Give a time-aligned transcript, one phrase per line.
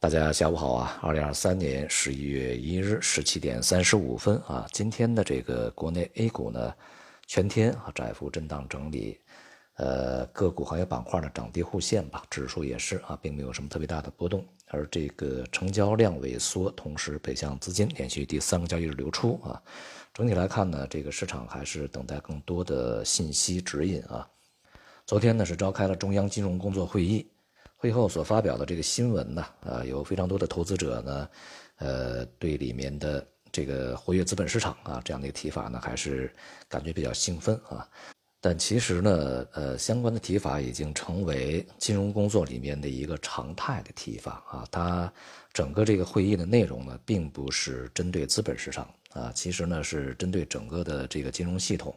[0.00, 0.96] 大家下午好啊！
[1.02, 6.72] 二零二三年十一月一日十七点三十五分啊，今天的这个国内 A 股呢，
[7.26, 9.18] 全天啊窄幅震荡整理，
[9.74, 19.60] 呃，个股行业板块呢涨跌互现吧，指数也是啊，并没有什么特别大的波动，而这个成交量萎缩，同时北向资金连续第三个交易日流出啊，
[20.14, 24.24] 整体来看呢，这个市场还是等待更多的信息指引啊。
[25.04, 27.26] 昨天呢是召开了中央金融工作会议。
[27.80, 31.28] 会后所发表的这个新闻呢，啊，有非常多的投资者呢，
[31.76, 36.30] 呃，对里面的这个活跃资本市场啊这样的一个提法呢，还是
[36.68, 37.88] 感觉比较兴奋啊。
[38.40, 44.66] 但其实呢，呃，相关的提法已经成为金融工作里面的一个常态的提法啊。
[44.72, 45.12] 它
[45.52, 51.94] 整个这个会议的内容呢，并不是针对资本市场啊，其实呢是针对整个的这个金融系统。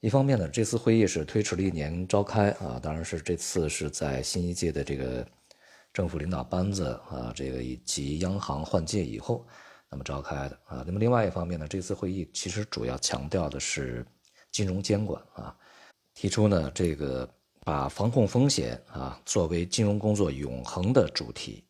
[0.00, 5.26] 一方面呢，这次会议是推迟了一年召开啊，当然是这次是在新一届的这个
[5.92, 9.44] 政府领导班子啊，这个以及央行换届以后，
[9.90, 10.84] 那么召开的啊。
[10.86, 14.06] 那么另外一方面呢，这次会议其实主要强调的是
[14.52, 15.56] 金融监管啊，
[16.14, 17.28] 提出呢这个
[17.64, 21.64] 把防控风险啊作为金融工作永恒的主题，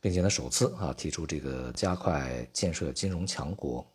[0.00, 3.86] 并且呢首次啊提出这个加快建设金融强国。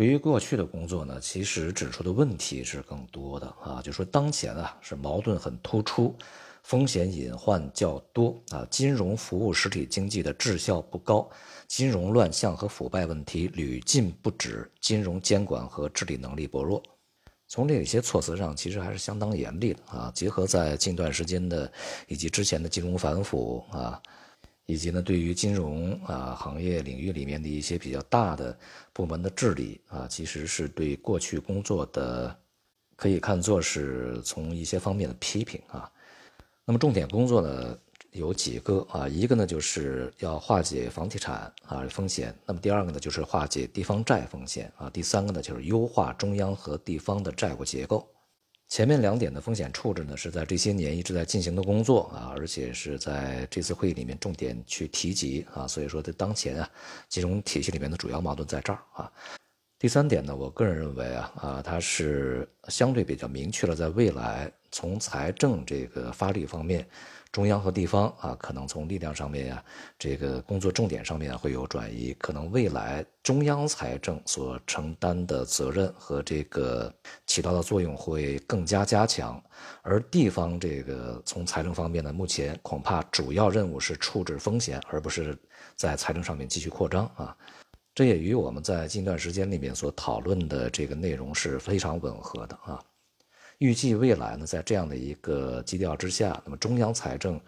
[0.00, 6.16] 对于过去的工作呢，其实指出的问题是更多的啊，就说当前啊是矛盾很突出，
[6.62, 11.28] 风险隐患较多啊，金融服务实体经济的质效不高，
[11.68, 16.82] 金融乱象和腐败问题屡禁不止，金融监管和治理能力薄弱。
[17.46, 20.10] 从这些措辞上，其实还是相当严厉的啊。
[20.14, 21.70] 结合在近段时间的
[22.08, 24.00] 以及之前的金融反腐啊。
[24.70, 28.56] 以及呢，对于金融啊行业领域里面的一些比较大的
[28.92, 32.34] 部门的治理啊，其实是对过去工作的
[32.94, 35.90] 可以看作是从一些方面的批评啊。
[36.64, 37.76] 那么重点工作呢
[38.12, 48.08] 有几个啊，一个呢就是要化解房地产啊风险，那么第二个呢就是化解地方债风险啊，第三个呢就是优化中央和地方的债务结构。
[48.70, 56.70] 前面两点的风险处置呢，是在这些年一直在进行的工作啊，而且是在这次会议里面重点去提及啊，所以说在当前啊，
[57.08, 59.12] 金融体系里面的主要矛盾在这儿啊。
[59.76, 66.86] 第三点呢，我个人认为啊啊，它是相对比较明确了，在未来从财政这个发力方面。
[67.32, 69.64] 中央和地方啊，可能从力量上面呀，
[69.96, 76.92] 这个工作重点上面会有转移，可能未来中央财政所承担的责任和这个
[77.26, 79.40] 起到的作用会更加加强，
[79.82, 85.38] 而地方这个从财政方面呢，目前恐怕主要任务是处置风险，而不是
[85.76, 87.36] 在财政上面继续扩张啊，
[87.94, 92.82] 这也与我们在近段时间里面所讨论的这个内容是非常吻合的啊。
[93.60, 97.38] 预计未来呢，在这样的一个基调之下，那么中央财政，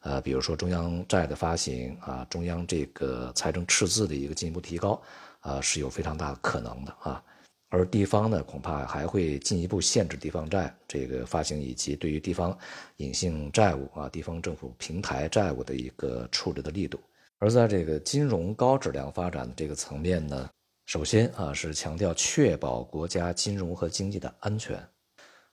[0.00, 5.00] 呃，比如说中央债的发行啊，中央这个财政赤字的一个进一步提高，
[5.40, 7.24] 啊，是有非常大可能的啊。
[7.70, 12.56] 而地方呢，恐怕还会进一步限制地方债这个发行，以及对于地方
[12.98, 17.00] 隐性债务啊、地方政府平台债务的一个处置的力度。
[17.38, 20.50] 而在这个金融高质量发展的这个层面呢，
[20.84, 24.78] 首先啊，是强调确保国家金融和经济的安全。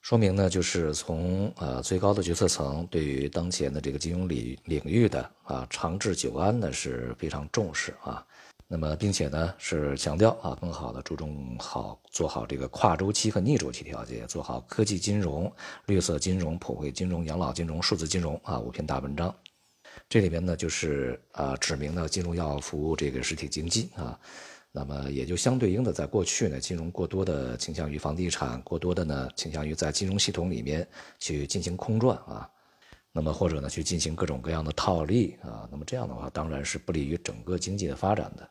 [0.02, 8.26] 说明呢，就是从呃最高的决策层对于当前的这个金融领领域的啊长治久安呢是非常重视啊，
[8.68, 15.52] 那么并且呢是强调啊更好的注重好做好这个跨周期和逆周期调节，做好科技金融、
[15.86, 19.36] 绿色金融、普惠金融、养老金融、数字金融啊五篇大文章，
[20.08, 24.18] 这里边呢就是啊指明了金融要服务这个实体经济啊。
[24.72, 30.88] 那么也就相对应的，在过去呢，金融过多的倾向于房地产，过多的呢倾向于在金融系统里面
[31.18, 32.50] 去进行空转啊，
[33.12, 38.50] 那么或者呢去进行各种各样的套利啊，那么这样的话当然是不利于整个经济的发展的。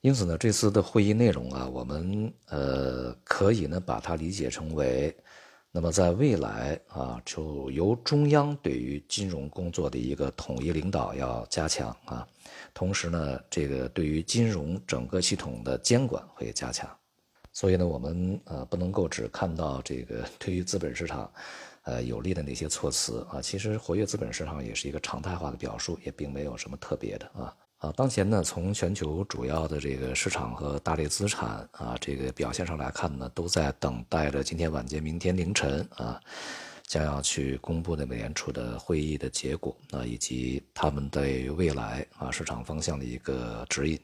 [0.00, 5.16] 因此呢，这次的会议内容啊，我们呃可以呢把它理解成为。
[5.76, 12.24] 那么在未来啊，就由中央对于金融工作的一个统一领导要加强啊，
[12.72, 16.88] 同时呢，这个对于金融整个系统的监管会加强。
[17.52, 21.28] 所以呢，我们呃不能够只看到这个 对于资本市场，
[21.82, 27.52] 呃有利的那些措辞啊，其实活跃资本市场也是一个常态化的表述，也并没有什么特别的啊。
[27.84, 36.18] 啊，当前呢，从全球主要的这个市场和大类资产啊，这个表现上来看呢，都在等待着今天晚间、明天凌晨啊，
[36.86, 44.00] 将要去公布的美联储的会议的结果啊，以及他们对未来啊市场方向的一个指引。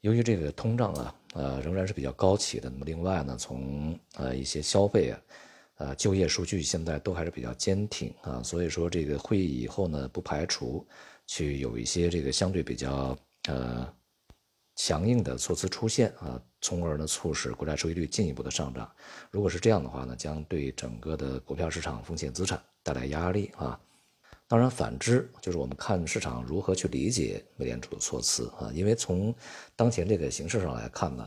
[0.00, 5.20] 由于这个通胀啊，呃，仍然是比较高企的，那么另外呢，从呃一些消费啊，
[5.76, 10.86] 呃就业数据现在都还是比较坚挺啊，所以说这个会议以后呢，不排除。
[11.30, 13.16] 去有一些这个相对比较
[13.48, 13.88] 呃
[14.74, 18.90] 强硬的措辞出现啊，从而呢促使国债收益率进一步的上涨。
[19.30, 23.78] 如果是这样的话呢，将对整个的股票市场风险资产带来压力啊。
[24.48, 29.32] 当然，反之就是我们看市场如何去理解美联储的措辞啊，因为从
[29.76, 31.24] 当前这个形势上来看呢，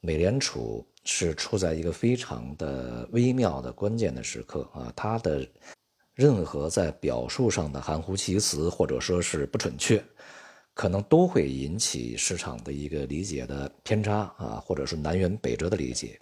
[0.00, 5.48] 美联储是处在一个非常的微妙的关键的时刻啊，它的
[6.14, 10.02] 任何在表述上的含糊其辞或者说是不准确，
[10.74, 16.18] 可能都会引起市场的一个理解的偏差啊，或者是南辕北辙的理解。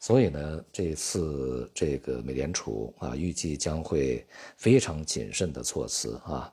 [0.00, 6.52] 所以呢，这次这个美联储啊，预计将会非常谨慎的措辞啊，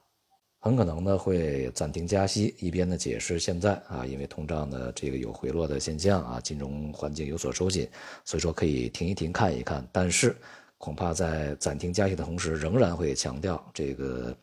[0.59, 7.88] 很可能呢会暂停加息，一边呢解释现在啊，因为通胀呢这个有回落的现象啊，金融环境有所收紧，
[8.25, 9.88] 所以说可以停一停看一看。
[9.91, 10.36] 但是
[10.83, 14.35] 恐怕在暂停加息的同时，仍然会强调这个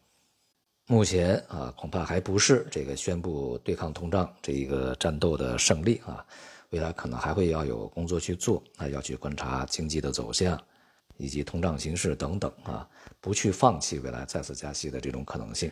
[0.86, 6.24] 目前啊，恐怕还不是这个宣布对抗通胀这一个战斗的胜利啊。
[6.70, 10.58] 未来可能还会要有工作去做，啊，要去观察经济的走向，
[11.18, 12.88] 以及通胀形势等等啊，
[13.20, 15.70] 不去放弃未来再次加息的这种可能性。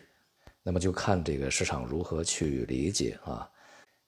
[0.63, 3.49] 那么就看这个市场如何去理解啊。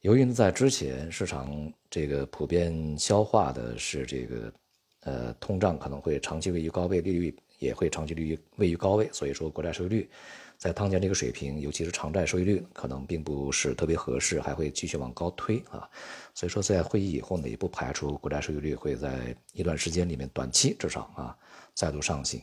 [0.03, 4.53] 由于呢在之前市场这个普遍消化的是这个，
[5.01, 10.11] 呃，通胀可能会长期位于高位，利率也会长期利率位于高位，所以说国债收益率。
[10.59, 15.89] 在当前这个水平，尤其是长债收益率可能并不是特别合适，还会继续往高推啊。
[16.35, 21.35] 所以说，在会议以后呢，也不排除国债收益率会在一段时间里面短期至少啊
[21.73, 22.43] 再度上行，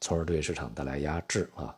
[0.00, 1.76] 从而对市场带来压制啊。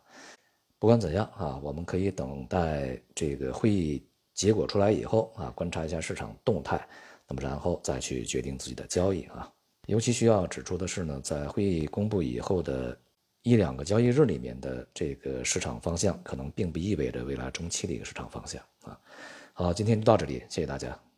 [0.77, 6.87] 不管怎样啊，我们可以等待这个会议结果出来以后啊，观察一下市场动态，
[7.27, 9.51] 那么然后再去决定自己的交易啊。
[9.87, 12.97] 尤其需要指出的是呢，在会议公布以后的。
[13.43, 18.95] 一两个交易日里面的这个市场方向，可能并不意味着未来中期的一个市场方向啊。
[19.51, 21.10] 好，今天就到这里，谢谢大家。